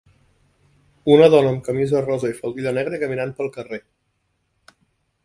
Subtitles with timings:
[1.15, 3.81] Una dona amb camisa rosa i faldilla negra caminant pel carrer.